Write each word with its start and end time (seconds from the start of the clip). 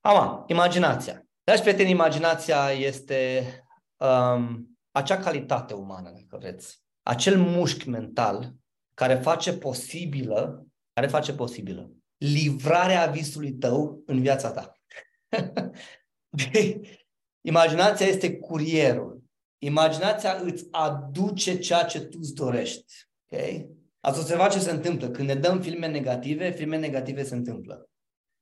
Ama, 0.00 0.44
imaginația. 0.46 1.26
Dragi 1.44 1.62
prieteni, 1.62 1.90
imaginația 1.90 2.70
este 2.70 3.44
um, 3.96 4.78
acea 4.90 5.16
calitate 5.16 5.74
umană, 5.74 6.10
dacă 6.10 6.36
vreți, 6.36 6.82
acel 7.02 7.38
mușchi 7.38 7.88
mental 7.88 8.54
care 8.94 9.14
face 9.14 9.52
posibilă, 9.52 10.66
care 10.92 11.06
face 11.06 11.32
posibilă 11.32 11.90
livrarea 12.20 13.06
visului 13.06 13.52
tău 13.52 14.02
în 14.06 14.20
viața 14.20 14.50
ta. 14.50 14.72
Imaginația 17.40 18.06
este 18.06 18.36
curierul. 18.36 19.22
Imaginația 19.58 20.40
îți 20.42 20.66
aduce 20.70 21.58
ceea 21.58 21.84
ce 21.84 22.00
tu 22.00 22.18
îți 22.20 22.34
dorești. 22.34 22.94
Okay? 23.30 23.68
Ați 24.00 24.18
observat 24.18 24.52
ce 24.52 24.58
se 24.58 24.70
întâmplă. 24.70 25.10
Când 25.10 25.28
ne 25.28 25.34
dăm 25.34 25.60
filme 25.60 25.86
negative, 25.86 26.50
filme 26.50 26.76
negative 26.76 27.22
se 27.22 27.34
întâmplă. 27.34 27.89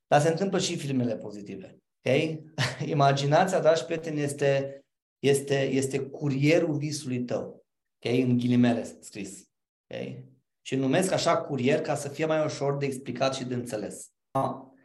Dar 0.09 0.21
se 0.21 0.29
întâmplă 0.29 0.59
și 0.59 0.77
filmele 0.77 1.17
pozitive. 1.17 1.79
Okay? 2.05 2.45
Imaginația, 2.95 3.61
dragi 3.61 3.85
prieteni, 3.85 4.21
este, 4.21 4.80
este, 5.19 5.71
este 5.71 5.99
curierul 5.99 6.77
visului 6.77 7.25
tău. 7.25 7.66
Okay? 8.05 8.21
În 8.21 8.37
ghilimele 8.37 8.85
scris. 9.01 9.49
Okay? 9.91 10.25
Și 10.63 10.77
numesc 10.77 11.13
așa 11.13 11.37
curier 11.37 11.80
ca 11.80 11.95
să 11.95 12.09
fie 12.09 12.25
mai 12.25 12.45
ușor 12.45 12.77
de 12.77 12.87
explicat 12.87 13.35
și 13.35 13.45
de 13.45 13.55
înțeles. 13.55 14.11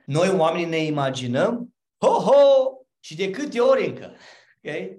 Noi 0.06 0.30
oamenii 0.30 0.70
ne 0.70 0.84
imaginăm, 0.84 1.76
ho-ho, 2.06 2.78
și 3.00 3.16
de 3.16 3.30
câte 3.30 3.60
ori 3.60 3.86
încă. 3.86 4.12
Okay? 4.64 4.98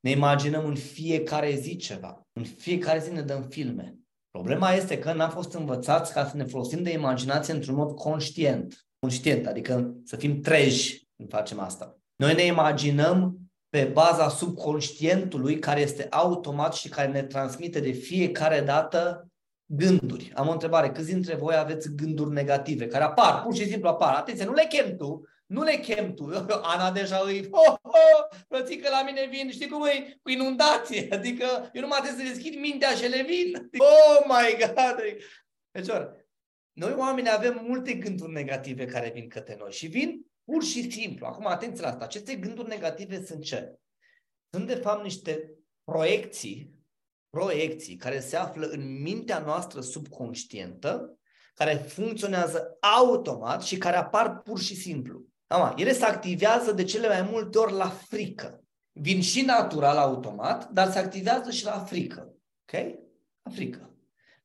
Ne 0.00 0.10
imaginăm 0.10 0.64
în 0.64 0.74
fiecare 0.74 1.54
zi 1.54 1.76
ceva. 1.76 2.26
În 2.32 2.44
fiecare 2.44 2.98
zi 2.98 3.12
ne 3.12 3.22
dăm 3.22 3.42
filme. 3.42 3.94
Problema 4.30 4.72
este 4.72 4.98
că 4.98 5.12
n-am 5.12 5.30
fost 5.30 5.52
învățați 5.52 6.12
ca 6.12 6.26
să 6.26 6.36
ne 6.36 6.44
folosim 6.44 6.82
de 6.82 6.90
imaginație 6.90 7.54
într-un 7.54 7.74
mod 7.74 7.94
conștient. 7.94 8.86
Conștient, 9.06 9.46
adică 9.46 9.94
să 10.04 10.16
fim 10.16 10.40
treji 10.40 11.08
când 11.16 11.28
facem 11.30 11.60
asta. 11.60 11.98
Noi 12.16 12.34
ne 12.34 12.44
imaginăm 12.44 13.38
pe 13.68 13.84
baza 13.84 14.28
subconștientului 14.28 15.58
care 15.58 15.80
este 15.80 16.06
automat 16.10 16.74
și 16.74 16.88
care 16.88 17.08
ne 17.08 17.22
transmite 17.22 17.80
de 17.80 17.90
fiecare 17.90 18.60
dată 18.60 19.28
gânduri. 19.66 20.32
Am 20.34 20.48
o 20.48 20.52
întrebare. 20.52 20.90
Câți 20.90 21.12
dintre 21.12 21.34
voi 21.34 21.56
aveți 21.56 21.94
gânduri 21.94 22.32
negative 22.32 22.86
care 22.86 23.04
apar, 23.04 23.42
pur 23.42 23.54
și 23.54 23.68
simplu 23.68 23.88
apar? 23.88 24.14
Atenție, 24.14 24.44
nu 24.44 24.52
le 24.52 24.66
chem 24.68 24.96
tu, 24.96 25.22
nu 25.46 25.62
le 25.62 25.76
chem 25.76 26.14
tu. 26.14 26.46
Ana 26.74 26.90
deja 26.90 27.22
îi, 27.24 27.48
oh, 27.50 27.74
oh, 27.82 28.38
frățică, 28.48 28.88
la 28.90 29.02
mine 29.02 29.28
vin, 29.30 29.50
știi 29.50 29.68
cum 29.68 29.84
e? 29.84 30.18
Cu 30.22 30.30
inundație. 30.30 31.08
Adică 31.10 31.70
eu 31.72 31.80
nu 31.82 31.88
mai 31.88 32.00
trebuie 32.02 32.26
să 32.26 32.32
deschid 32.32 32.60
mintea 32.60 32.90
și 32.90 33.08
le 33.08 33.22
vin. 33.22 33.70
Oh 33.78 34.24
my 34.26 34.56
God! 34.58 34.96
Deci, 35.70 35.88
noi 36.76 36.94
oamenii 36.96 37.30
avem 37.34 37.64
multe 37.66 37.92
gânduri 37.92 38.32
negative 38.32 38.84
care 38.84 39.10
vin 39.14 39.28
către 39.28 39.56
noi 39.58 39.72
și 39.72 39.86
vin 39.86 40.26
pur 40.44 40.62
și 40.62 40.90
simplu. 40.90 41.26
Acum, 41.26 41.46
atenție 41.46 41.82
la 41.82 41.88
asta. 41.88 42.04
Aceste 42.04 42.34
gânduri 42.34 42.68
negative 42.68 43.24
sunt 43.24 43.42
ce? 43.42 43.78
Sunt 44.50 44.66
de 44.66 44.74
fapt 44.74 45.02
niște 45.02 45.54
proiecții, 45.84 46.74
proiecții 47.30 47.96
care 47.96 48.20
se 48.20 48.36
află 48.36 48.66
în 48.66 49.02
mintea 49.02 49.38
noastră 49.38 49.80
subconștientă, 49.80 51.18
care 51.54 51.74
funcționează 51.74 52.76
automat 52.80 53.62
și 53.62 53.76
care 53.76 53.96
apar 53.96 54.38
pur 54.38 54.60
și 54.60 54.74
simplu. 54.74 55.24
Ama, 55.46 55.74
ele 55.76 55.92
se 55.92 56.04
activează 56.04 56.72
de 56.72 56.84
cele 56.84 57.08
mai 57.08 57.22
multe 57.30 57.58
ori 57.58 57.72
la 57.72 57.88
frică. 57.88 58.64
Vin 58.92 59.20
și 59.20 59.42
natural, 59.42 59.96
automat, 59.96 60.70
dar 60.70 60.90
se 60.90 60.98
activează 60.98 61.50
și 61.50 61.64
la 61.64 61.78
frică. 61.78 62.34
Ok? 62.62 62.80
La 63.42 63.50
frică. 63.50 63.95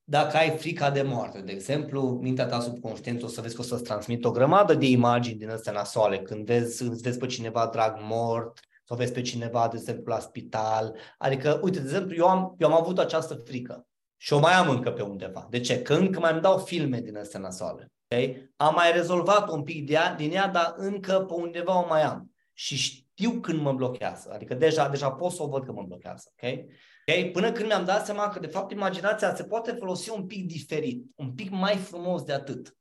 Dacă 0.03 0.37
ai 0.37 0.57
frica 0.57 0.89
de 0.91 1.01
moarte, 1.01 1.41
de 1.41 1.51
exemplu, 1.51 2.19
mintea 2.21 2.45
ta 2.45 2.59
subconștientă 2.59 3.25
o 3.25 3.27
să 3.27 3.41
vezi 3.41 3.55
că 3.55 3.61
o 3.61 3.63
să-ți 3.63 3.83
transmit 3.83 4.25
o 4.25 4.31
grămadă 4.31 4.73
de 4.73 4.85
imagini 4.85 5.37
din 5.37 5.49
astea 5.49 5.73
nasoale. 5.73 6.19
Când 6.19 6.45
vezi, 6.45 6.83
îți 6.83 7.01
vezi 7.01 7.17
pe 7.17 7.25
cineva 7.25 7.69
drag 7.71 7.95
mort, 7.99 8.59
sau 8.83 8.97
vezi 8.97 9.11
pe 9.11 9.21
cineva, 9.21 9.67
de 9.67 9.77
exemplu, 9.77 10.13
la 10.13 10.19
spital. 10.19 10.95
Adică, 11.17 11.59
uite, 11.63 11.79
de 11.79 11.85
exemplu, 11.85 12.15
eu 12.15 12.27
am, 12.27 12.55
eu 12.57 12.67
am 12.67 12.81
avut 12.81 12.99
această 12.99 13.41
frică 13.45 13.87
și 14.17 14.33
o 14.33 14.39
mai 14.39 14.53
am 14.53 14.69
încă 14.69 14.91
pe 14.91 15.01
undeva. 15.01 15.47
De 15.49 15.59
ce? 15.59 15.81
Că 15.81 15.93
încă 15.93 16.19
mai 16.19 16.31
îmi 16.31 16.41
dau 16.41 16.57
filme 16.57 16.99
din 16.99 17.17
astea 17.17 17.39
nasoale. 17.39 17.91
Okay? 18.07 18.53
Am 18.55 18.73
mai 18.73 18.91
rezolvat 18.91 19.49
un 19.49 19.63
pic 19.63 19.85
de 19.85 19.93
ea, 19.93 20.13
din 20.15 20.31
ea, 20.31 20.47
dar 20.47 20.73
încă 20.77 21.19
pe 21.19 21.33
undeva 21.33 21.83
o 21.83 21.87
mai 21.87 22.01
am. 22.01 22.31
Și 22.53 22.75
știu 22.75 23.31
când 23.31 23.61
mă 23.61 23.73
blochează. 23.73 24.31
Adică 24.33 24.53
deja, 24.53 24.89
deja 24.89 25.11
pot 25.11 25.31
să 25.31 25.43
o 25.43 25.47
văd 25.47 25.65
că 25.65 25.71
mă 25.71 25.83
blochează. 25.87 26.31
Okay? 26.31 26.65
Okay? 27.11 27.31
Până 27.31 27.51
când 27.51 27.67
mi-am 27.67 27.85
dat 27.85 28.05
seama 28.05 28.29
că, 28.29 28.39
de 28.39 28.47
fapt, 28.47 28.71
imaginația 28.71 29.35
se 29.35 29.43
poate 29.43 29.71
folosi 29.71 30.09
un 30.09 30.25
pic 30.25 30.45
diferit, 30.45 31.05
un 31.15 31.33
pic 31.33 31.49
mai 31.49 31.77
frumos 31.77 32.23
de 32.23 32.33
atât. 32.33 32.77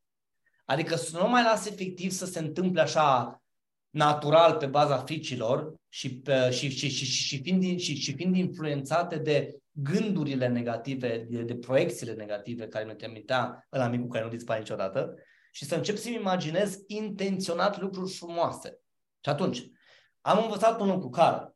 Adică 0.64 0.96
să 0.96 1.18
nu 1.18 1.28
mai 1.28 1.42
las 1.42 1.66
efectiv 1.66 2.10
să 2.10 2.26
se 2.26 2.38
întâmple 2.38 2.80
așa 2.80 3.42
natural 3.90 4.56
pe 4.56 4.66
baza 4.66 4.96
fricilor 4.96 5.74
și, 5.88 6.20
pe, 6.20 6.50
și, 6.50 6.68
și, 6.68 6.88
și, 6.88 7.04
și, 7.04 7.22
și, 7.22 7.42
fiind, 7.42 7.78
și, 7.78 7.94
și 7.94 8.14
fiind 8.14 8.36
influențate 8.36 9.16
de 9.16 9.56
gândurile 9.70 10.48
negative, 10.48 11.26
de, 11.28 11.42
de 11.42 11.56
proiecțiile 11.56 12.12
negative 12.12 12.66
care 12.66 12.84
ne 12.84 12.94
trimitea 12.94 13.66
la 13.70 13.84
amicul 13.84 14.08
care 14.08 14.24
nu 14.24 14.30
dispare 14.30 14.58
niciodată 14.58 15.14
și 15.52 15.64
să 15.64 15.74
încep 15.74 15.96
să-mi 15.96 16.14
imaginez 16.14 16.78
intenționat 16.86 17.80
lucruri 17.80 18.12
frumoase. 18.12 18.78
Și 19.24 19.30
atunci, 19.30 19.62
am 20.20 20.42
învățat 20.42 20.80
un 20.80 20.88
lucru 20.88 21.08
care 21.08 21.36
că 21.36 21.54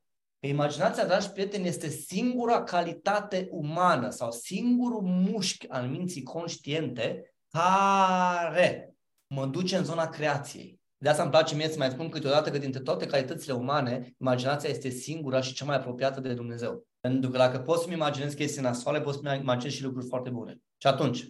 imaginația, 0.49 1.05
dragi 1.05 1.31
prieteni, 1.31 1.66
este 1.66 1.88
singura 1.88 2.62
calitate 2.62 3.49
umană 3.50 4.10
sau 4.10 4.31
singurul 4.31 5.03
mușchi 5.03 5.69
al 5.69 5.87
minții 5.87 6.22
conștiente 6.22 7.34
care 7.50 8.94
mă 9.34 9.47
duce 9.47 9.77
în 9.77 9.84
zona 9.84 10.09
creației. 10.09 10.81
De 10.97 11.09
asta 11.09 11.22
îmi 11.22 11.31
place 11.31 11.54
mie 11.54 11.69
să 11.69 11.78
mai 11.78 11.91
spun 11.91 12.09
câteodată 12.09 12.50
că 12.50 12.59
dintre 12.59 12.81
toate 12.81 13.06
calitățile 13.06 13.53
umane, 13.53 14.15
imaginația 14.21 14.69
este 14.69 14.88
singura 14.88 15.41
și 15.41 15.54
cea 15.54 15.65
mai 15.65 15.77
apropiată 15.77 16.21
de 16.21 16.34
Dumnezeu. 16.34 16.87
Pentru 17.00 17.31
că 17.31 17.37
dacă 17.37 17.59
poți 17.59 17.83
să-mi 17.83 17.94
imaginez 17.94 18.34
chestii 18.34 18.62
nasoale, 18.62 19.00
poți 19.00 19.19
să-mi 19.22 19.41
imaginez 19.41 19.75
și 19.75 19.83
lucruri 19.83 20.06
foarte 20.06 20.31
bune. 20.31 20.59
Și 20.78 20.87
atunci, 20.87 21.22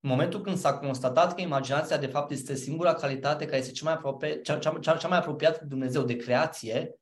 în 0.00 0.10
momentul 0.10 0.40
când 0.40 0.56
s-a 0.56 0.74
constatat 0.78 1.34
că 1.34 1.40
imaginația 1.40 1.96
de 1.96 2.06
fapt 2.06 2.30
este 2.30 2.54
singura 2.54 2.94
calitate 2.94 3.44
care 3.44 3.56
este 3.56 3.72
cea 3.72 3.84
mai, 3.84 3.92
apropie, 3.92 4.40
cea, 4.40 4.58
cea, 4.58 4.78
cea, 4.80 4.96
cea 4.96 5.08
mai 5.08 5.18
apropiată 5.18 5.58
de 5.60 5.66
Dumnezeu, 5.68 6.02
de 6.02 6.16
creație, 6.16 6.94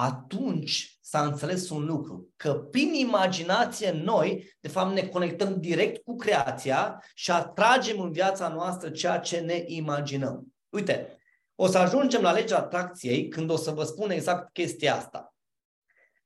atunci 0.00 0.98
s-a 1.00 1.24
înțeles 1.24 1.70
un 1.70 1.84
lucru, 1.84 2.28
că 2.36 2.54
prin 2.54 2.94
imaginație 2.94 3.90
noi, 3.90 4.56
de 4.60 4.68
fapt, 4.68 4.92
ne 4.94 5.08
conectăm 5.08 5.60
direct 5.60 6.02
cu 6.04 6.16
creația 6.16 7.04
și 7.14 7.30
atragem 7.30 8.00
în 8.00 8.12
viața 8.12 8.48
noastră 8.48 8.90
ceea 8.90 9.18
ce 9.18 9.38
ne 9.38 9.62
imaginăm. 9.66 10.54
Uite, 10.68 11.18
o 11.54 11.66
să 11.66 11.78
ajungem 11.78 12.22
la 12.22 12.32
legea 12.32 12.58
atracției 12.58 13.28
când 13.28 13.50
o 13.50 13.56
să 13.56 13.70
vă 13.70 13.84
spun 13.84 14.10
exact 14.10 14.52
chestia 14.52 14.96
asta. 14.96 15.34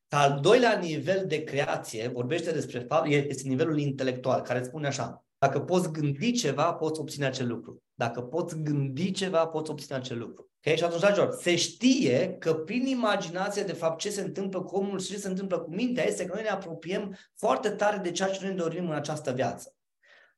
Al 0.08 0.40
doilea 0.40 0.78
nivel 0.78 1.26
de 1.26 1.44
creație 1.44 2.08
vorbește 2.08 2.52
despre 2.52 2.78
fapt, 2.78 3.06
este 3.06 3.48
nivelul 3.48 3.78
intelectual, 3.78 4.40
care 4.40 4.62
spune 4.62 4.86
așa, 4.86 5.24
dacă 5.38 5.60
poți 5.60 5.92
gândi 5.92 6.32
ceva, 6.32 6.74
poți 6.74 7.00
obține 7.00 7.26
acel 7.26 7.48
lucru. 7.48 7.82
Dacă 7.94 8.22
poți 8.22 8.62
gândi 8.62 9.10
ceva, 9.10 9.46
poți 9.46 9.70
obține 9.70 9.96
acel 9.96 10.18
lucru. 10.18 10.51
Okay? 10.64 10.76
Și 10.76 10.84
atunci, 10.84 11.00
dragilor, 11.00 11.38
se 11.40 11.56
știe 11.56 12.36
că 12.38 12.54
prin 12.54 12.86
imaginație, 12.86 13.62
de 13.62 13.72
fapt, 13.72 13.98
ce 13.98 14.10
se 14.10 14.20
întâmplă 14.20 14.62
cu 14.62 14.76
omul 14.76 15.00
și 15.00 15.10
ce 15.10 15.18
se 15.18 15.28
întâmplă 15.28 15.58
cu 15.58 15.70
mintea 15.70 16.06
este 16.06 16.24
că 16.24 16.34
noi 16.34 16.42
ne 16.42 16.48
apropiem 16.48 17.16
foarte 17.36 17.68
tare 17.70 17.96
de 17.96 18.10
ceea 18.10 18.28
ce 18.28 18.44
noi 18.44 18.54
dorim 18.54 18.88
în 18.88 18.94
această 18.94 19.32
viață. 19.32 19.74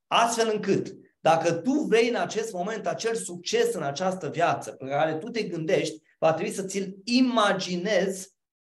Astfel 0.06 0.50
încât, 0.52 0.94
dacă 1.20 1.52
tu 1.52 1.72
vrei 1.72 2.08
în 2.08 2.14
acest 2.14 2.52
moment 2.52 2.86
acel 2.86 3.14
succes 3.14 3.74
în 3.74 3.82
această 3.82 4.28
viață 4.28 4.70
pe 4.70 4.86
care 4.86 5.14
tu 5.14 5.30
te 5.30 5.42
gândești, 5.42 6.02
va 6.18 6.32
trebui 6.32 6.52
să 6.52 6.62
ți-l 6.62 6.94
imaginezi 7.04 8.32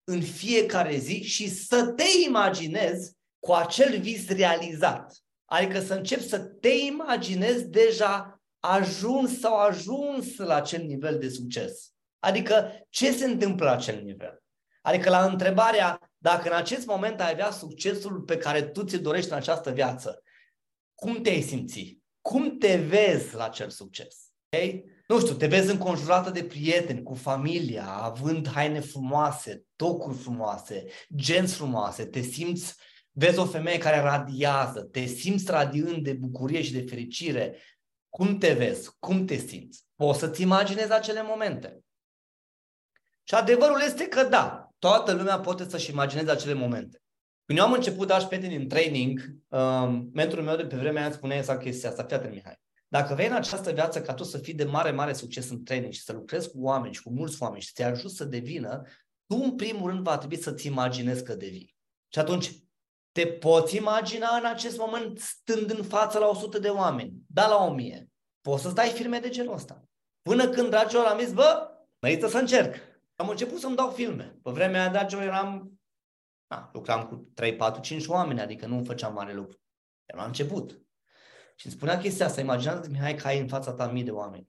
în 0.05 0.21
fiecare 0.21 0.97
zi 0.97 1.23
și 1.23 1.49
să 1.49 1.87
te 1.87 2.05
imaginezi 2.27 3.13
cu 3.39 3.53
acel 3.53 4.01
vis 4.01 4.29
realizat. 4.29 5.17
Adică 5.45 5.81
să 5.81 5.95
începi 5.95 6.29
să 6.29 6.39
te 6.39 6.69
imaginezi 6.69 7.69
deja 7.69 8.36
ajuns 8.61 9.39
sau 9.39 9.57
ajuns 9.57 10.37
la 10.37 10.55
acel 10.55 10.83
nivel 10.83 11.19
de 11.19 11.29
succes. 11.29 11.91
Adică 12.19 12.71
ce 12.91 13.13
se 13.13 13.25
întâmplă 13.25 13.65
la 13.65 13.73
acel 13.73 14.03
nivel? 14.03 14.43
Adică 14.83 15.11
la 15.11 15.25
întrebarea 15.25 16.11
dacă 16.19 16.49
în 16.49 16.57
acest 16.57 16.87
moment 16.87 17.21
ai 17.21 17.31
avea 17.31 17.51
succesul 17.51 18.21
pe 18.21 18.37
care 18.37 18.63
tu 18.63 18.85
ți 18.85 18.99
dorești 18.99 19.31
în 19.31 19.37
această 19.37 19.71
viață, 19.71 20.23
cum 20.95 21.23
te-ai 21.23 21.41
simți? 21.41 21.99
Cum 22.21 22.59
te 22.59 22.77
vezi 22.77 23.35
la 23.35 23.45
acel 23.45 23.71
succes? 23.71 24.17
Okay? 24.49 24.85
Nu 25.07 25.21
știu, 25.21 25.35
te 25.35 25.47
vezi 25.47 25.71
înconjurată 25.71 26.31
de 26.31 26.45
prieteni, 26.45 27.03
cu 27.03 27.15
familia, 27.15 27.87
având 27.87 28.49
haine 28.49 28.81
frumoase, 28.81 29.65
tocuri 29.77 30.17
frumoase, 30.17 30.85
genți 31.17 31.55
frumoase, 31.55 32.05
te 32.05 32.21
simți, 32.21 32.75
vezi 33.11 33.39
o 33.39 33.45
femeie 33.45 33.79
care 33.79 34.01
radiază, 34.01 34.81
te 34.81 35.05
simți 35.05 35.51
radiând 35.51 36.05
de 36.05 36.13
bucurie 36.13 36.63
și 36.63 36.73
de 36.73 36.85
fericire. 36.89 37.57
Cum 38.17 38.39
te 38.39 38.53
vezi? 38.53 38.91
Cum 38.99 39.25
te 39.25 39.37
simți? 39.37 39.85
Poți 39.95 40.19
să-ți 40.19 40.43
imaginezi 40.43 40.93
acele 40.93 41.23
momente. 41.23 41.81
Și 43.23 43.35
adevărul 43.35 43.81
este 43.85 44.09
că 44.09 44.25
da, 44.25 44.69
toată 44.79 45.13
lumea 45.13 45.41
poate 45.41 45.69
să-și 45.69 45.91
imagineze 45.91 46.31
acele 46.31 46.53
momente. 46.53 47.03
Când 47.45 47.59
eu 47.59 47.65
am 47.65 47.73
început, 47.73 48.07
dași 48.07 48.27
prieteni, 48.27 48.57
în 48.57 48.69
training, 48.69 49.21
um, 49.49 50.11
mentorul 50.13 50.45
meu 50.45 50.57
de 50.57 50.67
pe 50.67 50.77
vremea 50.77 51.03
aia 51.03 51.13
spunea 51.13 51.37
exact 51.37 51.63
chestia 51.63 51.89
asta. 51.89 52.05
Fii 52.05 52.17
atent, 52.17 52.33
Mihai. 52.33 52.61
Dacă 52.89 53.15
vei 53.15 53.27
în 53.27 53.33
această 53.33 53.73
viață 53.73 54.03
ca 54.03 54.15
tu 54.15 54.25
să 54.25 54.39
fii 54.39 54.55
de 54.55 54.65
mare, 54.65 54.91
mare 54.91 55.13
succes 55.13 55.51
în 55.51 55.65
training 55.65 55.93
și 55.93 56.03
să 56.03 56.13
lucrezi 56.13 56.51
cu 56.51 56.59
oameni 56.61 56.95
și 56.95 57.03
cu 57.03 57.11
mulți 57.11 57.43
oameni 57.43 57.63
și 57.63 57.67
să 57.69 57.73
te 57.75 57.85
ajut 57.85 58.11
să 58.11 58.25
devină, 58.25 58.83
tu 59.27 59.37
în 59.43 59.57
primul 59.57 59.91
rând 59.91 60.03
va 60.03 60.19
trebui 60.19 60.37
să-ți 60.37 60.67
imaginezi 60.67 61.25
că 61.25 61.35
devii. 61.35 61.77
Și 62.09 62.19
atunci, 62.19 62.53
te 63.17 63.27
poți 63.27 63.77
imagina 63.77 64.37
în 64.37 64.45
acest 64.45 64.79
moment 64.79 65.19
stând 65.19 65.71
în 65.71 65.83
față 65.85 66.19
la 66.19 66.27
100 66.27 66.59
de 66.59 66.69
oameni, 66.69 67.13
da 67.27 67.49
la 67.49 67.65
1000. 67.65 68.11
Poți 68.41 68.63
să-ți 68.63 68.75
dai 68.75 68.89
filme 68.89 69.19
de 69.19 69.29
genul 69.29 69.55
ăsta. 69.55 69.83
Până 70.23 70.49
când, 70.49 70.71
dragilor, 70.71 71.05
am 71.05 71.19
zis, 71.19 71.33
bă, 71.33 71.71
merită 71.99 72.29
să 72.29 72.39
încerc. 72.39 72.75
Am 73.15 73.29
început 73.29 73.61
să-mi 73.61 73.77
dau 73.77 73.91
filme. 73.91 74.39
Pe 74.43 74.51
vremea 74.51 74.81
aia, 74.81 74.91
dragilor, 74.91 75.23
eram, 75.23 75.81
na, 76.47 76.71
lucram 76.73 77.07
cu 77.07 77.31
3, 77.35 77.57
4, 77.57 77.81
5 77.81 78.07
oameni, 78.07 78.41
adică 78.41 78.67
nu 78.67 78.85
făceam 78.85 79.13
mare 79.13 79.35
lucru. 79.35 79.61
Eram 80.05 80.21
la 80.21 80.27
început. 80.27 80.81
Și 81.57 81.67
îmi 81.67 81.75
spunea 81.75 81.99
chestia 81.99 82.27
asta, 82.27 82.41
imaginează-ți, 82.41 82.91
Mihai, 82.91 83.15
că 83.15 83.27
ai 83.27 83.41
în 83.41 83.49
fața 83.49 83.73
ta 83.73 83.87
mii 83.87 84.05
de 84.05 84.11
oameni. 84.11 84.49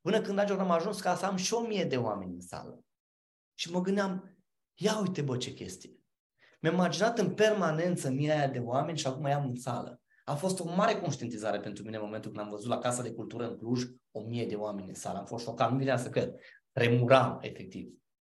Până 0.00 0.20
când, 0.20 0.34
dragilor, 0.34 0.60
am 0.60 0.70
ajuns 0.70 1.00
ca 1.00 1.14
să 1.14 1.26
am 1.26 1.36
și 1.36 1.54
o 1.54 1.60
mie 1.60 1.84
de 1.84 1.96
oameni 1.96 2.34
în 2.34 2.40
sală. 2.40 2.84
Și 3.54 3.70
mă 3.70 3.80
gândeam, 3.80 4.36
ia 4.74 4.98
uite 4.98 5.22
bă 5.22 5.36
ce 5.36 5.52
chestie. 5.52 5.95
Mi-am 6.66 6.78
imaginat 6.78 7.18
în 7.18 7.34
permanență 7.34 8.10
mii 8.10 8.30
aia 8.30 8.48
de 8.48 8.58
oameni 8.58 8.98
și 8.98 9.06
acum 9.06 9.26
i-am 9.26 9.46
în 9.46 9.56
sală. 9.56 10.00
A 10.24 10.34
fost 10.34 10.60
o 10.60 10.74
mare 10.76 10.94
conștientizare 10.94 11.60
pentru 11.60 11.84
mine 11.84 11.96
în 11.96 12.02
momentul 12.04 12.30
când 12.30 12.44
am 12.44 12.50
văzut 12.50 12.68
la 12.68 12.78
Casa 12.78 13.02
de 13.02 13.10
Cultură 13.10 13.48
în 13.48 13.56
Cluj 13.56 13.82
o 14.10 14.20
mie 14.20 14.46
de 14.46 14.54
oameni 14.54 14.88
în 14.88 14.94
sală. 14.94 15.18
Am 15.18 15.24
fost 15.24 15.44
șocat, 15.44 15.70
nu 15.70 15.76
vinea 15.76 15.96
să 15.96 16.08
cred. 16.08 16.34
Tremuram, 16.72 17.38
efectiv. 17.40 17.88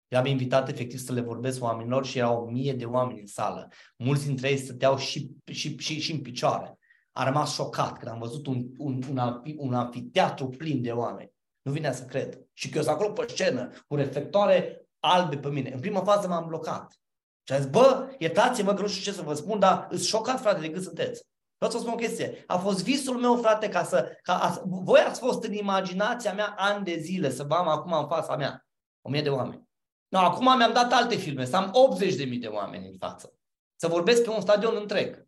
I-am 0.09 0.27
invitat 0.27 0.69
efectiv 0.69 0.99
să 0.99 1.13
le 1.13 1.21
vorbesc 1.21 1.63
oamenilor 1.63 2.07
și 2.07 2.19
erau 2.19 2.43
o 2.43 2.51
mie 2.51 2.73
de 2.73 2.85
oameni 2.85 3.21
în 3.21 3.27
sală. 3.27 3.69
Mulți 3.97 4.27
dintre 4.27 4.51
ei 4.51 4.57
stăteau 4.57 4.97
și, 4.97 5.31
și, 5.45 5.77
și, 5.77 6.01
și 6.01 6.13
în 6.13 6.21
picioare. 6.21 6.79
A 7.13 7.25
rămas 7.25 7.55
șocat 7.55 7.99
când 7.99 8.13
am 8.13 8.19
văzut 8.19 8.47
un, 8.47 8.67
un, 8.79 9.03
un, 9.11 9.43
un 9.57 9.75
anfiteatru 9.75 10.49
plin 10.49 10.83
de 10.83 10.91
oameni. 10.91 11.33
Nu 11.63 11.73
vinea 11.73 11.93
să 11.93 12.05
cred. 12.05 12.41
Și 12.53 12.69
că 12.69 12.77
eu 12.77 12.83
sunt 12.83 12.95
acolo 12.95 13.13
pe 13.13 13.25
scenă, 13.29 13.73
cu 13.87 13.95
reflectoare 13.95 14.87
albe 14.99 15.39
pe 15.39 15.49
mine. 15.49 15.71
În 15.71 15.81
prima 15.81 16.03
fază 16.03 16.29
m-am 16.29 16.47
blocat. 16.47 17.01
Și 17.47 17.53
am 17.53 17.61
zis, 17.61 17.71
bă, 17.71 18.15
iertați-mă 18.19 18.75
că 18.75 18.83
nu 18.83 18.89
știu 18.89 19.13
ce 19.13 19.17
să 19.17 19.23
vă 19.23 19.35
spun, 19.35 19.59
dar 19.59 19.87
îți 19.91 20.07
șocat, 20.07 20.41
frate, 20.41 20.61
de 20.61 20.71
cât 20.71 20.83
sunteți. 20.83 21.23
Vreau 21.57 21.71
să 21.71 21.77
vă 21.77 21.83
spun 21.83 21.93
o 21.93 22.07
chestie. 22.07 22.45
A 22.47 22.57
fost 22.57 22.85
visul 22.85 23.17
meu, 23.19 23.37
frate, 23.37 23.69
ca 23.69 23.85
să... 23.85 24.17
Ca 24.23 24.39
a, 24.39 24.63
voi 24.65 25.01
ați 25.01 25.21
fost 25.21 25.45
în 25.45 25.53
imaginația 25.53 26.33
mea 26.33 26.55
ani 26.57 26.85
de 26.85 26.97
zile 26.99 27.31
să 27.31 27.43
vă 27.43 27.55
am 27.55 27.69
acum 27.69 27.93
în 27.93 28.09
fața 28.09 28.37
mea. 28.37 28.67
O 29.01 29.11
mie 29.11 29.23
de 29.23 29.31
oameni. 29.31 29.69
No, 30.09 30.19
acum 30.19 30.57
mi-am 30.57 30.73
dat 30.73 30.93
alte 30.93 31.17
filme, 31.17 31.45
să 31.45 31.57
am 31.57 31.71
80 31.73 32.15
de 32.15 32.25
mii 32.25 32.39
de 32.39 32.47
oameni 32.47 32.87
în 32.87 32.97
față. 32.99 33.33
Să 33.77 33.89
vorbesc 33.89 34.23
pe 34.23 34.31
un 34.31 34.41
stadion 34.41 34.77
întreg. 34.77 35.27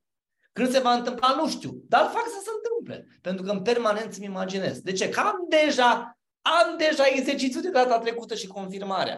Când 0.53 0.71
se 0.71 0.79
va 0.79 0.93
întâmpla, 0.93 1.35
nu 1.35 1.49
știu, 1.49 1.83
dar 1.89 2.01
fac 2.01 2.25
să 2.25 2.43
se 2.43 2.51
întâmple. 2.57 3.19
Pentru 3.21 3.45
că 3.45 3.51
în 3.51 3.63
permanent 3.63 4.15
îmi 4.15 4.27
imaginez. 4.27 4.81
De 4.81 4.93
ce? 4.93 5.09
Că 5.09 5.21
am 5.21 5.37
deja, 5.49 6.19
am 6.43 6.77
deja 6.77 7.05
exercițiul 7.07 7.63
de 7.63 7.71
data 7.71 7.99
trecută 7.99 8.35
și 8.35 8.47
confirmarea. 8.47 9.17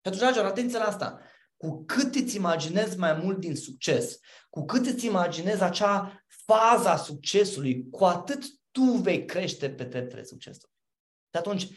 Și 0.00 0.10
atunci, 0.10 0.20
dragilor, 0.20 0.46
atenție 0.46 0.78
la 0.78 0.84
asta. 0.84 1.18
Cu 1.64 1.84
cât 1.84 2.14
îți 2.14 2.36
imaginezi 2.36 2.98
mai 2.98 3.12
mult 3.12 3.38
din 3.38 3.56
succes, 3.56 4.18
cu 4.50 4.64
cât 4.64 4.86
îți 4.86 5.06
imaginezi 5.06 5.62
acea 5.62 6.24
fază 6.26 6.88
a 6.88 6.96
succesului, 6.96 7.88
cu 7.90 8.04
atât 8.04 8.44
tu 8.70 8.82
vei 8.82 9.24
crește 9.24 9.70
pe 9.70 9.84
treptele 9.84 10.24
succesului. 10.24 10.74
Și 11.30 11.36
atunci, 11.38 11.68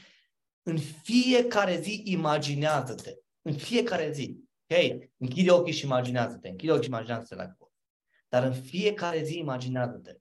în 0.63 0.77
fiecare 0.77 1.79
zi, 1.81 2.01
imaginează-te. 2.05 3.13
În 3.41 3.53
fiecare 3.53 4.11
zi. 4.11 4.37
Hei, 4.73 5.13
închide 5.17 5.51
ochii 5.51 5.73
și 5.73 5.85
imaginează-te. 5.85 6.47
Închide 6.47 6.71
ochii 6.71 6.83
și 6.83 6.89
imaginează-te 6.89 7.35
la 7.35 7.43
acolo. 7.43 7.71
Dar 8.29 8.43
în 8.43 8.53
fiecare 8.53 9.23
zi, 9.23 9.37
imaginează-te. 9.37 10.17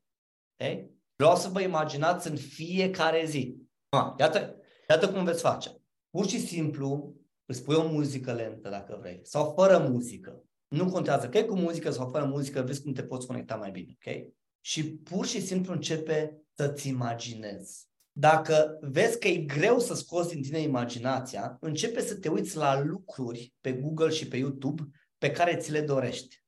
Okay? 0.61 0.91
Vreau 1.17 1.37
să 1.37 1.49
vă 1.49 1.61
imaginați 1.61 2.29
în 2.29 2.37
fiecare 2.37 3.25
zi. 3.25 3.57
Ah, 3.89 4.13
iată, 4.19 4.57
iată 4.89 5.13
cum 5.13 5.25
veți 5.25 5.41
face. 5.41 5.71
Pur 6.11 6.29
și 6.29 6.41
simplu, 6.47 7.17
îți 7.47 7.63
pui 7.63 7.75
o 7.75 7.89
muzică 7.89 8.33
lentă 8.33 8.69
dacă 8.69 8.97
vrei, 9.01 9.21
sau 9.23 9.53
fără 9.57 9.79
muzică. 9.79 10.43
Nu 10.69 10.91
contează 10.91 11.29
că 11.29 11.39
e 11.39 11.43
cu 11.43 11.57
muzică 11.57 11.91
sau 11.91 12.09
fără 12.09 12.25
muzică, 12.25 12.63
vezi 12.63 12.83
cum 12.83 12.93
te 12.93 13.03
poți 13.03 13.27
conecta 13.27 13.55
mai 13.55 13.71
bine, 13.71 13.97
ok? 14.07 14.15
Și 14.61 14.93
pur 14.95 15.27
și 15.27 15.41
simplu 15.41 15.73
începe 15.73 16.43
să-ți 16.53 16.89
imaginezi. 16.89 17.87
Dacă 18.13 18.79
vezi 18.81 19.19
că 19.19 19.29
e 19.29 19.37
greu 19.37 19.79
să 19.79 19.95
scoți 19.95 20.33
din 20.33 20.43
tine 20.43 20.59
imaginația, 20.59 21.57
începe 21.61 22.01
să 22.01 22.17
te 22.17 22.29
uiți 22.29 22.57
la 22.57 22.81
lucruri 22.81 23.55
pe 23.61 23.73
Google 23.73 24.11
și 24.11 24.29
pe 24.29 24.37
YouTube 24.37 24.83
pe 25.19 25.31
care 25.31 25.57
ți 25.57 25.71
le 25.71 25.81
dorești. 25.81 26.45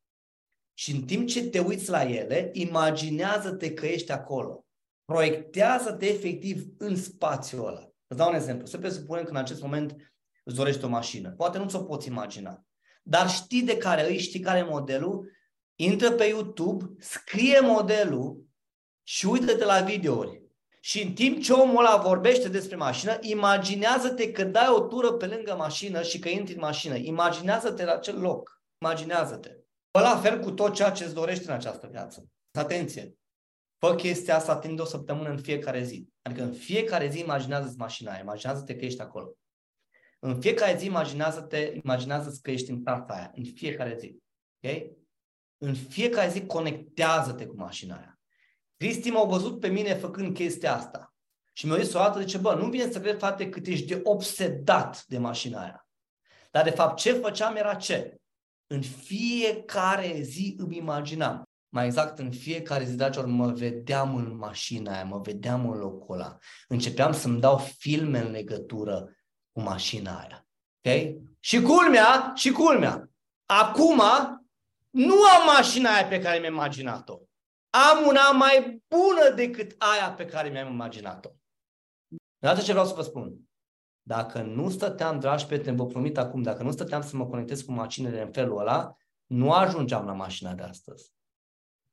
Și 0.75 0.91
în 0.95 1.03
timp 1.03 1.27
ce 1.27 1.49
te 1.49 1.59
uiți 1.59 1.91
la 1.91 2.03
ele, 2.03 2.50
imaginează-te 2.53 3.75
că 3.75 3.87
ești 3.87 4.12
acolo. 4.12 4.67
Proiectează-te 5.05 6.06
efectiv 6.06 6.67
în 6.79 6.97
spațiul 6.97 7.67
ăla. 7.67 7.91
Îți 8.06 8.19
dau 8.19 8.29
un 8.29 8.35
exemplu. 8.35 8.67
Să 8.67 8.79
presupunem 8.79 9.25
că 9.25 9.31
în 9.31 9.37
acest 9.37 9.62
moment 9.62 10.12
îți 10.49 10.56
dorești 10.56 10.85
o 10.85 10.89
mașină. 10.89 11.31
Poate 11.31 11.59
nu 11.59 11.69
ți-o 11.69 11.83
poți 11.83 12.09
imagina. 12.09 12.65
Dar 13.03 13.31
știi 13.31 13.62
de 13.62 13.77
care 13.77 14.09
îi, 14.09 14.19
știi 14.19 14.41
care 14.41 14.59
e 14.59 14.62
modelul, 14.62 15.33
intră 15.75 16.11
pe 16.11 16.25
YouTube, 16.25 16.85
scrie 16.99 17.61
modelul 17.61 18.47
și 19.03 19.27
uită-te 19.27 19.65
la 19.65 19.81
videouri. 19.81 20.43
Și 20.81 21.03
în 21.03 21.12
timp 21.12 21.43
ce 21.43 21.53
omul 21.53 21.87
ăla 21.87 21.97
vorbește 21.97 22.49
despre 22.49 22.77
mașină, 22.77 23.19
imaginează-te 23.21 24.33
că 24.33 24.45
dai 24.45 24.69
o 24.69 24.81
tură 24.81 25.12
pe 25.12 25.27
lângă 25.27 25.55
mașină 25.55 26.03
și 26.03 26.19
că 26.19 26.29
intri 26.29 26.55
în 26.55 26.61
mașină. 26.61 26.97
Imaginează-te 26.97 27.85
la 27.85 27.93
acel 27.93 28.21
loc. 28.21 28.62
Imaginează-te. 28.81 29.50
Fă 29.91 30.00
la 30.00 30.17
fel 30.17 30.41
cu 30.41 30.50
tot 30.50 30.75
ceea 30.75 30.91
ce 30.91 31.05
îți 31.05 31.15
dorești 31.15 31.47
în 31.47 31.53
această 31.53 31.87
viață. 31.91 32.29
Atenție! 32.59 33.15
Fă 33.79 33.95
chestia 33.95 34.37
asta 34.37 34.59
timp 34.59 34.77
de 34.77 34.83
o 34.83 34.85
săptămână 34.85 35.29
în 35.29 35.39
fiecare 35.39 35.83
zi. 35.83 36.09
Adică 36.23 36.43
în 36.43 36.53
fiecare 36.53 37.09
zi 37.09 37.21
imaginează-ți 37.21 37.77
mașina 37.77 38.11
aia. 38.11 38.21
Imaginează-te 38.21 38.77
că 38.77 38.85
ești 38.85 39.00
acolo. 39.00 39.37
În 40.19 40.41
fiecare 40.41 40.76
zi 40.76 40.87
imaginează-te, 40.87 41.73
imaginează 41.85 42.38
că 42.43 42.50
ești 42.50 42.70
în 42.70 42.85
casa 42.85 43.06
aia. 43.09 43.32
În 43.35 43.44
fiecare 43.44 43.97
zi. 43.99 44.17
Ok? 44.61 44.73
În 45.59 45.75
fiecare 45.75 46.29
zi 46.29 46.47
conectează-te 46.47 47.47
cu 47.47 47.56
mașina 47.56 47.97
aia. 47.97 48.19
Cristi 48.76 49.11
m-au 49.11 49.29
văzut 49.29 49.61
pe 49.61 49.69
mine 49.69 49.94
făcând 49.94 50.35
chestia 50.35 50.75
asta. 50.75 51.15
Și 51.53 51.67
mi-a 51.67 51.79
zis 51.79 51.94
o 51.94 51.99
dată, 51.99 52.25
ce 52.25 52.38
bă, 52.38 52.55
nu 52.55 52.69
vine 52.69 52.91
să 52.91 53.00
cred, 53.00 53.19
frate, 53.19 53.49
cât 53.49 53.67
ești 53.67 53.87
de 53.87 54.00
obsedat 54.03 55.05
de 55.06 55.19
mașina 55.19 55.61
aia. 55.61 55.88
Dar 56.50 56.64
de 56.64 56.71
fapt 56.71 56.97
ce 56.97 57.12
făceam 57.12 57.56
era 57.56 57.75
ce? 57.75 58.17
În 58.67 58.82
fiecare 58.82 60.21
zi 60.21 60.55
îmi 60.59 60.76
imaginam. 60.76 61.43
Mai 61.69 61.87
exact, 61.87 62.19
în 62.19 62.31
fiecare 62.31 62.85
zi, 62.85 62.94
dragilor, 62.94 63.26
mă 63.26 63.53
vedeam 63.53 64.17
în 64.17 64.37
mașina 64.37 64.94
aia, 64.94 65.05
mă 65.05 65.19
vedeam 65.19 65.71
în 65.71 65.79
locul 65.79 66.14
ăla. 66.14 66.37
Începeam 66.69 67.12
să-mi 67.12 67.41
dau 67.41 67.59
filme 67.59 68.19
în 68.19 68.31
legătură 68.31 69.18
cu 69.58 69.64
mașina 69.64 70.19
aia. 70.19 70.46
Okay? 70.78 71.20
Și 71.40 71.60
culmea, 71.60 72.32
și 72.34 72.50
culmea, 72.50 73.11
acum 73.47 74.02
nu 74.90 75.14
am 75.25 75.47
mașina 75.56 75.94
aia 75.94 76.06
pe 76.06 76.21
care 76.21 76.38
mi-am 76.38 76.52
imaginat-o. 76.52 77.18
Am 77.71 78.06
una 78.06 78.30
mai 78.30 78.83
bună 78.88 79.35
decât 79.35 79.75
aia 79.78 80.12
pe 80.12 80.25
care 80.25 80.49
mi-am 80.49 80.73
imaginat-o. 80.73 81.30
Iată 82.42 82.61
ce 82.61 82.71
vreau 82.71 82.87
să 82.87 82.94
vă 82.94 83.02
spun. 83.02 83.37
Dacă 84.02 84.42
nu 84.42 84.71
stăteam, 84.71 85.18
dragi 85.18 85.47
prieteni, 85.47 85.76
vă 85.76 85.87
promit 85.87 86.18
acum, 86.18 86.42
dacă 86.42 86.62
nu 86.62 86.71
stăteam 86.71 87.02
să 87.02 87.16
mă 87.16 87.26
conectez 87.26 87.62
cu 87.62 87.73
mașinile 87.73 88.23
în 88.23 88.33
felul 88.33 88.59
ăla, 88.59 88.97
nu 89.26 89.52
ajungeam 89.52 90.06
la 90.06 90.12
mașina 90.12 90.54
de 90.54 90.62
astăzi. 90.62 91.12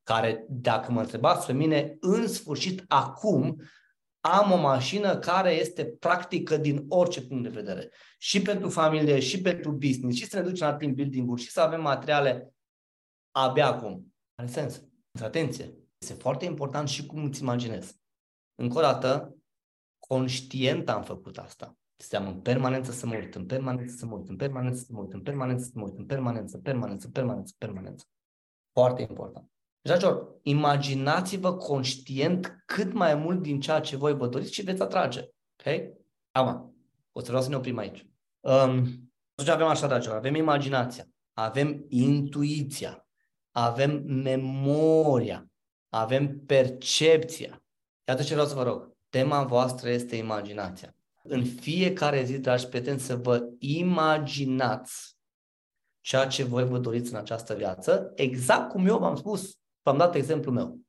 Care, 0.03 0.45
dacă 0.49 0.91
mă 0.91 0.99
întrebați 0.99 1.45
pe 1.45 1.53
mine, 1.53 1.97
în 1.99 2.27
sfârșit, 2.27 2.83
acum, 2.87 3.61
am 4.25 4.51
o 4.51 4.57
mașină 4.57 5.19
care 5.19 5.51
este 5.51 5.85
practică 5.85 6.57
din 6.57 6.85
orice 6.87 7.21
punct 7.21 7.43
de 7.43 7.49
vedere. 7.49 7.91
Și 8.17 8.41
pentru 8.41 8.69
familie, 8.69 9.19
și 9.19 9.41
pentru 9.41 9.71
business, 9.71 10.17
și 10.17 10.25
să 10.25 10.35
ne 10.35 10.43
ducem 10.49 10.67
la 10.67 10.75
team 10.75 10.93
building-uri, 10.93 11.41
și 11.41 11.51
să 11.51 11.61
avem 11.61 11.81
materiale 11.81 12.53
abia 13.31 13.67
acum. 13.67 14.13
Are 14.35 14.47
sens. 14.47 14.83
Atenție! 15.23 15.73
Este 15.97 16.13
foarte 16.13 16.45
important 16.45 16.87
și 16.87 17.05
cum 17.05 17.23
îți 17.23 17.41
imaginezi. 17.41 17.99
Încă 18.55 18.77
o 18.77 18.81
dată, 18.81 19.35
conștient 19.99 20.89
am 20.89 21.03
făcut 21.03 21.37
asta. 21.37 21.77
Steam 21.95 22.27
în 22.27 22.41
permanență 22.41 22.91
să 22.91 23.05
mă 23.05 23.15
uit, 23.15 23.35
în 23.35 23.45
permanență 23.45 23.95
să 23.95 24.05
mă 24.05 24.15
uit, 24.15 24.29
în 24.29 24.35
permanență 24.35 24.83
să 24.83 24.91
mă 24.91 25.01
uit, 25.01 25.13
în 25.13 25.21
permanență 25.21 25.63
să 25.63 25.71
mă 25.75 25.85
uit, 25.85 25.97
în 25.97 26.05
permanență, 26.05 26.57
permanență, 26.57 27.09
permanență, 27.09 27.53
permanență. 27.57 28.05
Foarte 28.71 29.01
important. 29.01 29.49
Dragilor, 29.85 30.39
imaginați-vă 30.41 31.55
conștient 31.55 32.63
cât 32.65 32.93
mai 32.93 33.15
mult 33.15 33.41
din 33.41 33.59
ceea 33.59 33.79
ce 33.79 33.95
voi 33.95 34.13
vă 34.13 34.27
doriți 34.27 34.53
și 34.53 34.61
veți 34.61 34.81
atrage. 34.81 35.19
Ok? 35.19 35.73
Acum, 36.31 36.75
o 37.11 37.19
să 37.19 37.25
vreau 37.25 37.41
să 37.41 37.49
ne 37.49 37.55
oprim 37.55 37.77
aici. 37.77 38.05
Um, 38.39 39.11
atunci 39.31 39.49
avem 39.49 39.67
așa, 39.67 39.87
dragilor, 39.87 40.15
avem 40.15 40.35
imaginația, 40.35 41.07
avem 41.33 41.85
intuiția, 41.89 43.07
avem 43.51 44.03
memoria, 44.05 45.51
avem 45.89 46.39
percepția. 46.45 47.63
Iată 48.07 48.23
ce 48.23 48.31
vreau 48.33 48.47
să 48.47 48.55
vă 48.55 48.63
rog. 48.63 48.95
Tema 49.09 49.43
voastră 49.43 49.89
este 49.89 50.15
imaginația. 50.15 50.95
În 51.23 51.43
fiecare 51.43 52.23
zi, 52.23 52.39
dragi 52.39 52.67
prieteni, 52.67 52.99
să 52.99 53.15
vă 53.15 53.49
imaginați 53.59 55.17
ceea 55.99 56.27
ce 56.27 56.43
voi 56.43 56.65
vă 56.65 56.77
doriți 56.77 57.11
în 57.11 57.17
această 57.17 57.53
viață, 57.53 58.11
exact 58.15 58.69
cum 58.69 58.87
eu 58.87 58.97
v-am 58.97 59.15
spus 59.15 59.59
V-am 59.85 59.97
dat 59.97 60.15
exemplul 60.15 60.53
meu. 60.53 60.79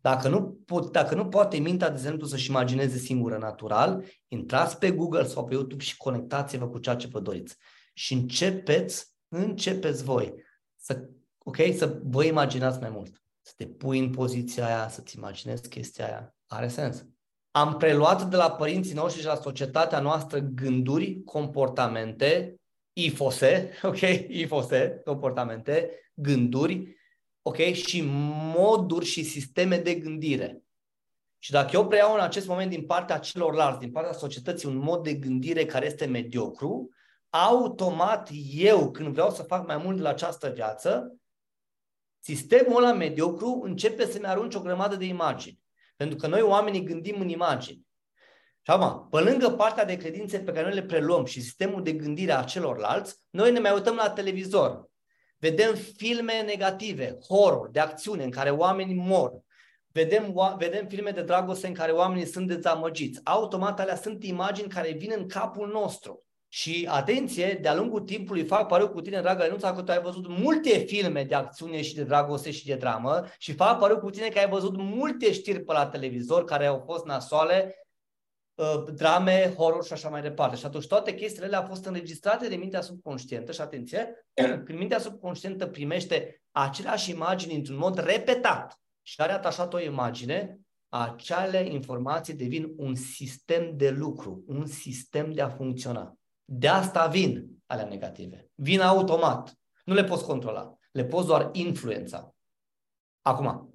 Dacă 0.00 0.28
nu, 0.28 0.58
pot, 0.66 0.92
dacă 0.92 1.14
nu 1.14 1.28
poate 1.28 1.58
mintea, 1.58 1.88
de 1.88 1.94
exemplu, 1.94 2.26
să-și 2.26 2.50
imagineze 2.50 2.98
singură 2.98 3.36
natural, 3.36 4.04
intrați 4.28 4.78
pe 4.78 4.90
Google 4.90 5.26
sau 5.26 5.44
pe 5.44 5.54
YouTube 5.54 5.82
și 5.82 5.96
conectați-vă 5.96 6.68
cu 6.68 6.78
ceea 6.78 6.96
ce 6.96 7.06
vă 7.06 7.20
doriți. 7.20 7.56
Și 7.94 8.12
începeți, 8.12 9.12
începeți 9.28 10.04
voi 10.04 10.34
să, 10.76 11.08
ok, 11.38 11.56
să 11.76 12.00
vă 12.02 12.24
imaginați 12.24 12.80
mai 12.80 12.90
mult. 12.90 13.22
Să 13.40 13.52
te 13.56 13.66
pui 13.66 13.98
în 13.98 14.10
poziția 14.10 14.66
aia, 14.66 14.88
să-ți 14.88 15.16
imaginezi 15.16 15.68
chestia 15.68 16.04
aia. 16.06 16.34
Are 16.46 16.68
sens. 16.68 17.06
Am 17.50 17.76
preluat 17.76 18.22
de 18.22 18.36
la 18.36 18.50
părinții 18.50 18.94
noștri 18.94 19.20
și 19.20 19.26
la 19.26 19.34
societatea 19.34 20.00
noastră 20.00 20.38
gânduri, 20.38 21.22
comportamente, 21.24 22.54
ifose, 22.92 23.70
ok, 23.82 24.00
ifose, 24.28 25.00
comportamente, 25.04 25.90
gânduri, 26.14 27.00
ok, 27.42 27.56
și 27.56 28.02
moduri 28.54 29.04
și 29.04 29.24
sisteme 29.24 29.78
de 29.78 29.94
gândire. 29.94 30.62
Și 31.38 31.50
dacă 31.50 31.70
eu 31.72 31.86
preiau 31.86 32.14
în 32.14 32.20
acest 32.20 32.46
moment 32.46 32.70
din 32.70 32.86
partea 32.86 33.18
celorlalți, 33.18 33.78
din 33.78 33.90
partea 33.90 34.12
societății, 34.12 34.68
un 34.68 34.76
mod 34.76 35.02
de 35.02 35.14
gândire 35.14 35.64
care 35.64 35.86
este 35.86 36.06
mediocru, 36.06 36.90
automat 37.30 38.28
eu, 38.52 38.90
când 38.90 39.12
vreau 39.12 39.30
să 39.30 39.42
fac 39.42 39.66
mai 39.66 39.76
mult 39.76 39.96
de 39.96 40.02
la 40.02 40.08
această 40.08 40.48
viață, 40.48 41.16
sistemul 42.18 42.84
ăla 42.84 42.92
mediocru 42.92 43.60
începe 43.64 44.06
să-mi 44.06 44.26
arunce 44.26 44.56
o 44.56 44.60
grămadă 44.60 44.96
de 44.96 45.04
imagini. 45.04 45.60
Pentru 45.96 46.16
că 46.16 46.26
noi 46.26 46.40
oamenii 46.40 46.84
gândim 46.84 47.20
în 47.20 47.28
imagini. 47.28 47.86
Și 48.62 48.70
acum, 48.70 49.08
pe 49.08 49.20
lângă 49.20 49.50
partea 49.50 49.84
de 49.84 49.96
credințe 49.96 50.38
pe 50.38 50.52
care 50.52 50.66
noi 50.66 50.74
le 50.74 50.82
preluăm 50.82 51.24
și 51.24 51.40
sistemul 51.40 51.82
de 51.82 51.92
gândire 51.92 52.32
a 52.32 52.44
celorlalți, 52.44 53.20
noi 53.30 53.52
ne 53.52 53.58
mai 53.58 53.72
uităm 53.72 53.94
la 53.94 54.10
televizor. 54.10 54.90
Vedem 55.42 55.74
filme 55.96 56.42
negative, 56.46 57.18
horror, 57.28 57.70
de 57.70 57.80
acțiune, 57.80 58.24
în 58.24 58.30
care 58.30 58.50
oamenii 58.50 58.94
mor. 58.94 59.32
Vedem, 59.92 60.34
vedem 60.58 60.86
filme 60.86 61.10
de 61.10 61.22
dragoste 61.22 61.66
în 61.66 61.72
care 61.72 61.92
oamenii 61.92 62.26
sunt 62.26 62.48
dezamăgiți. 62.48 63.20
Automat 63.24 63.80
alea 63.80 63.96
sunt 63.96 64.24
imagini 64.24 64.68
care 64.68 64.92
vin 64.92 65.12
în 65.16 65.28
capul 65.28 65.68
nostru. 65.68 66.24
Și 66.48 66.88
atenție, 66.90 67.58
de-a 67.62 67.74
lungul 67.74 68.00
timpului 68.00 68.44
fac 68.44 68.68
pariu 68.68 68.88
cu 68.88 69.00
tine, 69.00 69.20
dragă 69.20 69.42
Lenuța, 69.42 69.72
că 69.72 69.82
tu 69.82 69.90
ai 69.90 70.00
văzut 70.00 70.28
multe 70.28 70.78
filme 70.78 71.24
de 71.24 71.34
acțiune 71.34 71.82
și 71.82 71.94
de 71.94 72.04
dragoste 72.04 72.50
și 72.50 72.66
de 72.66 72.74
dramă 72.74 73.24
și 73.38 73.52
fac 73.52 73.78
pariu 73.78 73.98
cu 73.98 74.10
tine 74.10 74.28
că 74.28 74.38
ai 74.38 74.48
văzut 74.48 74.76
multe 74.76 75.32
știri 75.32 75.64
pe 75.64 75.72
la 75.72 75.86
televizor 75.86 76.44
care 76.44 76.66
au 76.66 76.82
fost 76.86 77.04
nasoale, 77.04 77.64
uh, 77.66 77.81
drame, 78.92 79.54
horror 79.56 79.84
și 79.84 79.92
așa 79.92 80.08
mai 80.08 80.22
departe. 80.22 80.56
Și 80.56 80.66
atunci 80.66 80.86
toate 80.86 81.14
chestiile 81.14 81.46
alea 81.46 81.58
au 81.58 81.66
fost 81.66 81.84
înregistrate 81.84 82.48
de 82.48 82.56
mintea 82.56 82.80
subconștientă 82.80 83.52
și 83.52 83.60
atenție, 83.60 84.26
când 84.64 84.78
mintea 84.78 84.98
subconștientă 84.98 85.66
primește 85.66 86.42
aceleași 86.50 87.10
imagini 87.10 87.54
într-un 87.54 87.76
mod 87.76 87.98
repetat 87.98 88.80
și 89.02 89.20
are 89.20 89.32
atașat 89.32 89.74
o 89.74 89.80
imagine, 89.80 90.60
acele 90.88 91.66
informații 91.70 92.34
devin 92.34 92.72
un 92.76 92.94
sistem 92.94 93.76
de 93.76 93.90
lucru, 93.90 94.42
un 94.46 94.66
sistem 94.66 95.32
de 95.32 95.42
a 95.42 95.48
funcționa. 95.48 96.16
De 96.44 96.68
asta 96.68 97.06
vin 97.06 97.46
alea 97.66 97.86
negative. 97.86 98.50
Vin 98.54 98.80
automat. 98.80 99.58
Nu 99.84 99.94
le 99.94 100.04
poți 100.04 100.24
controla. 100.24 100.76
Le 100.90 101.04
poți 101.04 101.26
doar 101.26 101.48
influența. 101.52 102.34
Acum, 103.22 103.74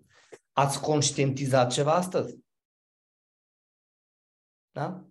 ați 0.51 0.81
conștientizat 0.81 1.71
ceva 1.71 1.93
astăzi? 1.93 2.37
Da? 4.77 5.05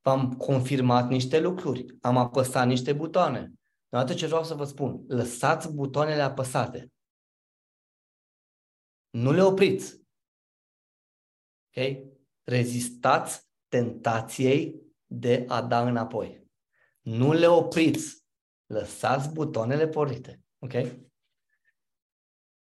V-am 0.00 0.36
confirmat 0.36 1.08
niște 1.08 1.40
lucruri. 1.40 1.96
Am 2.00 2.16
apăsat 2.16 2.66
niște 2.66 2.92
butoane. 2.92 3.52
Odată 3.88 4.14
ce 4.14 4.26
vreau 4.26 4.44
să 4.44 4.54
vă 4.54 4.64
spun, 4.64 5.04
lăsați 5.08 5.72
butoanele 5.72 6.22
apăsate. 6.22 6.92
Nu 9.10 9.32
le 9.32 9.42
opriți. 9.42 10.00
Ok? 11.66 12.06
Rezistați 12.42 13.48
tentației 13.68 14.82
de 15.06 15.44
a 15.48 15.62
da 15.62 15.88
înapoi. 15.88 16.50
Nu 17.00 17.32
le 17.32 17.46
opriți. 17.46 18.24
Lăsați 18.66 19.32
butoanele 19.32 19.88
pornite. 19.88 20.42
Ok? 20.58 20.72